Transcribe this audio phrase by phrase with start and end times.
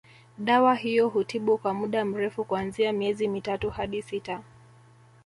[0.37, 4.41] Dawa hiyo hutibu kwa muda mrefu kuanzia miezi mitatu hadi sita